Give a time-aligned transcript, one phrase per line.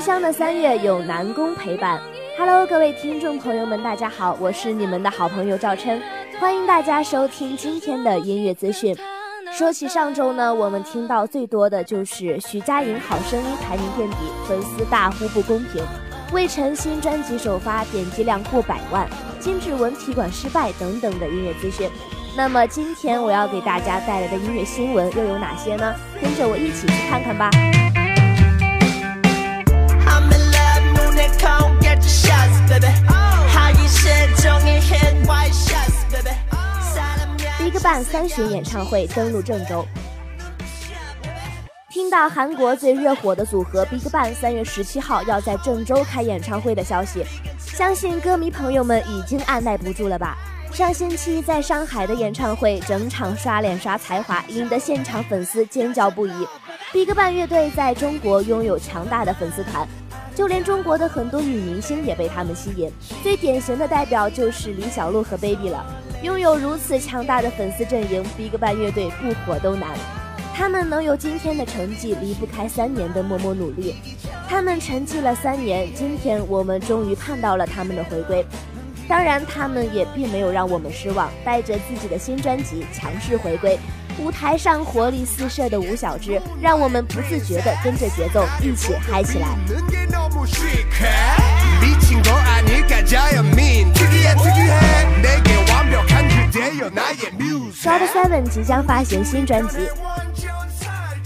[0.00, 2.00] 家乡的三月有南宫陪伴。
[2.38, 6.00] Hello，各位听众朋友们，大家好，我是你们的好朋友赵琛，
[6.40, 8.96] 欢迎大家收听今天的音乐资讯。
[9.52, 14.16] 说起上周呢，我们听到最多的就是徐佳莹《好声音》排名垫底，
[14.48, 15.84] 粉丝大呼不公平；
[16.32, 19.06] 魏晨新专辑首发点击量过百万，
[19.38, 21.90] 金志文踢馆失败等等的音乐资讯。
[22.34, 25.94] 那么今天我要给大家带来的音乐新闻又有哪些呢？
[26.22, 27.50] 跟着我一起去看看吧。
[37.58, 39.86] BigBang 三巡演唱会登陆郑州。
[41.88, 47.24] 听到韩国最热火的组合 BigBang 三月十七号要在郑州开演唱会的消息，
[47.58, 50.36] 相信歌迷朋友们已经按耐不住了吧？
[50.72, 56.48] 上星期在上海的演唱会，整场刷脸刷才华，引得现场粉丝尖叫不已。
[56.92, 59.86] BigBang 乐队在中国拥有强大的粉丝团，
[60.34, 62.90] 就连中国的很多女明星也被他们吸引。
[63.22, 65.84] 最典型的代表就是李小璐和 Baby 了。
[66.22, 69.88] 拥有如此强大的粉丝阵营，BigBang 乐队不火都难。
[70.54, 73.94] 他们能有今天的成绩，离不开三年的默默努力。
[74.46, 78.44] 他们沉寂了三年，今天我们终于盼到了他们的回归。
[79.08, 83.78] 当然，他们也并没有让我们失望，带着自己的新专辑强势回归。
[84.18, 89.56] 舞台上活力四射的吴小芝，让我们不自觉地跟着节奏一起嗨起来。
[97.82, 99.88] God Seven 即将发行新专辑。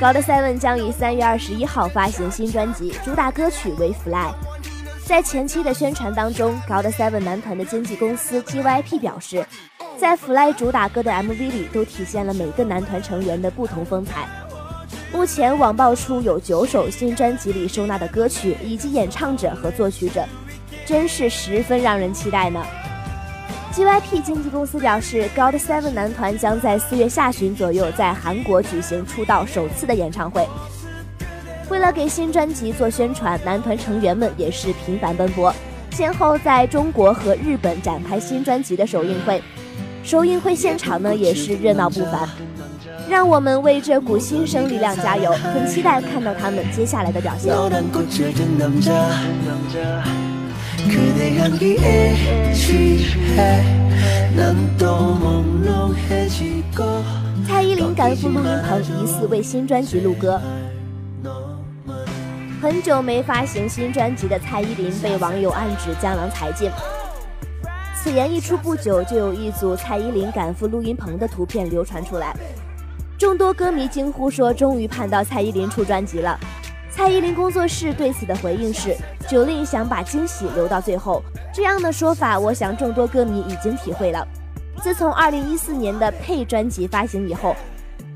[0.00, 4.14] God Seven 将于三月二十一号发行新专辑，主打歌曲为《Fly》。
[5.04, 9.44] 在前期的宣传当中，God Seven 男团的经纪公司 GYP 表示，
[9.98, 14.26] 在《Fly》主打歌的 MV 里都体现了每个男团成员的不同风采。
[15.12, 20.24] 目前网爆出有九首新专辑里收纳的歌曲以及演唱者和作曲者，
[20.86, 22.64] 真是十分让人期待呢。
[23.72, 30.46] GYP 经纪公司表示，God Seven 男团将在四月下旬左右在韩国举行出道首次的演唱会。
[31.68, 35.54] 为了给新专辑做宣传，男团成员们也是频繁奔波，
[35.90, 39.42] 先后在中国和日本展开新专辑的首映会。
[40.02, 42.26] 首映会现场呢也是热闹不凡，
[43.08, 47.54] 让我们为这股新生力量加油，很期待看到他们接下来的表现。
[57.46, 60.40] 蔡依林赶赴录音棚，疑似为新专辑录歌。
[62.60, 66.70] 很久没发行新专辑的蔡依林被网友暗指江郎才尽。
[67.94, 72.34] 此言一出不久，就有一组蔡依林赶赴录音棚的图片流传出来，
[73.18, 76.38] 众多歌迷惊呼说：“终于盼到蔡依林出专辑了。”
[76.98, 78.92] 蔡依林工作室对此的回应是
[79.30, 81.22] ：“九令想把惊喜留到最后。”
[81.54, 84.26] 这样的说法，我想众多歌迷已经体会了。
[84.82, 87.54] 自从2014年的《配》专辑发行以后，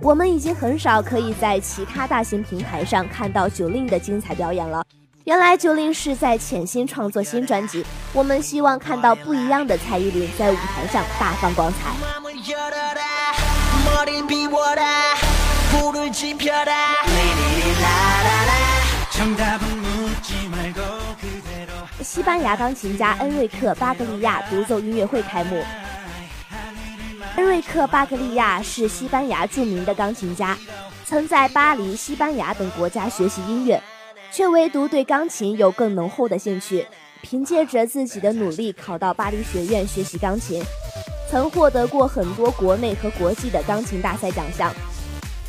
[0.00, 4.82] 我们已经很少可以在其他大型平台上看到九令的精彩表演了。
[5.24, 11.90] 原来九令是在潜心创作新专辑，我们希望看到不一样的蔡依林在舞台上大放光彩。
[22.02, 25.62] 西班牙钢琴家恩瑞克·巴格利亚独奏音乐会开幕。
[27.36, 30.58] 恩瑞克·巴格利亚是西班牙著名的钢琴家，
[31.04, 33.80] 曾在巴黎、西班牙等国家学习音乐，
[34.32, 36.84] 却唯独对钢琴有更浓厚的兴趣。
[37.22, 40.62] 凭借着自己的努力，考到巴黎学院学习钢琴，
[41.30, 44.72] 曾获得过很多国内和国际的钢琴大赛奖项。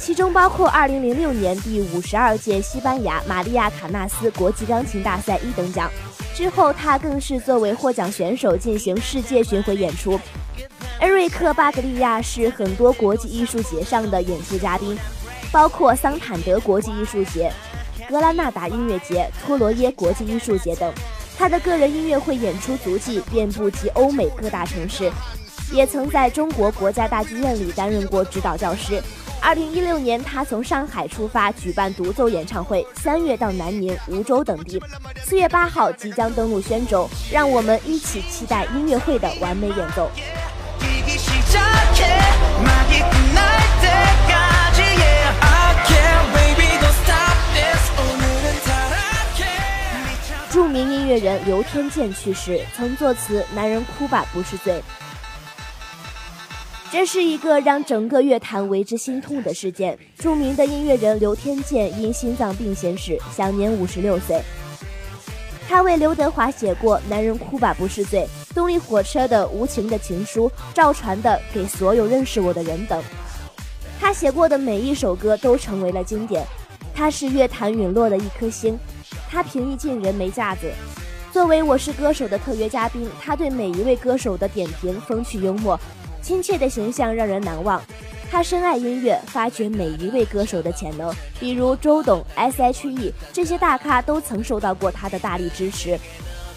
[0.02, 5.92] 其中包括2006年第五十二届西班牙玛利亚·卡纳斯国际钢琴大赛一等奖。
[6.34, 10.20] 之后，他更是作为获奖选手进行世界巡回演出。
[11.02, 14.98] 恩瑞克·巴格利亚是很多国际艺术节上的演出嘉宾，
[15.52, 17.54] 包括桑坦德国际艺术节、
[18.10, 20.92] 格拉纳达音乐节、托罗耶国际艺术节等。
[21.38, 25.12] 他的个人音乐会演出足迹遍布及欧美各大城市，
[25.72, 29.00] 也曾在中国国家大剧院里担任过指导教师。
[29.44, 34.80] 二零一六年，他从上海出发举办独奏演唱会，三月到南宁、梧州等地，
[35.26, 40.12] 四月八号即将登陆宣州，让我们一起期待音乐会的完美演奏。
[50.52, 54.82] 著名音乐人刘天健去世，曾作词《男人哭吧不是罪》。
[56.92, 59.98] 这是一个让整个乐坛为之心痛的事件。
[60.18, 64.42] 著名的音乐人刘天健因心脏病仙逝，享年五十六岁。
[65.70, 73.02] 他为刘德华写过《男人哭吧不是罪》，动力火车的《无情的情书》，赵传的《给所有认识我的人》等。
[73.98, 76.46] 他写过的每一首歌都成为了经典。
[76.94, 78.78] 他是乐坛陨落的一颗星，
[79.30, 80.70] 他平易近人，没架子。
[81.32, 85.80] 作为《我是歌手》的特约嘉宾，他对每一位歌手的点评风趣幽默，
[86.22, 87.82] 亲切的形象让人难忘。
[88.32, 96.00] 他深爱音乐，发掘每一位歌手的潜能，比如周董、S.H.E 这些大咖都曾受到过他的大力支持。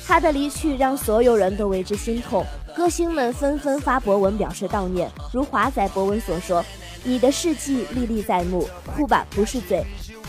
[0.07, 2.45] 他的离去让所有人都为之心痛，
[2.77, 5.11] 歌星们纷纷发博文表示悼念。
[5.33, 6.65] 如华仔博文所说
[7.03, 9.83] ：“你的事迹历历在目，哭吧不是罪，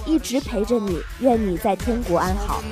[0.06, 2.64] 一直陪着你，愿你在天国安好。”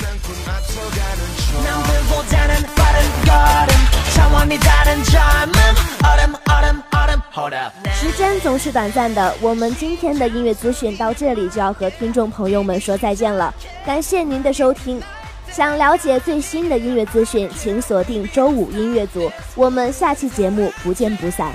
[7.94, 13.54] 时间总是短暂的，我们今天的音乐资讯到这里就要和听众朋友们说再见了。
[13.86, 15.02] 感谢您的收听，
[15.50, 21.54] 想了解最新的音乐资讯，请锁定周五音乐组，我们下期节目不见不散。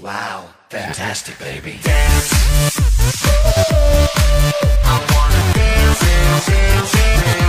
[0.00, 1.80] Wow, fantastic, baby.
[3.06, 7.43] I wanna dance, dance, dance, dance.